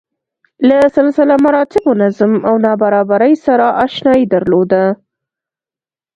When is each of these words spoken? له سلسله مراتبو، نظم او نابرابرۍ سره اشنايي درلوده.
له 0.67 0.77
سلسله 0.97 1.33
مراتبو، 1.45 1.91
نظم 2.01 2.33
او 2.47 2.55
نابرابرۍ 2.65 3.33
سره 3.45 3.65
اشنايي 3.85 4.25
درلوده. 4.33 4.83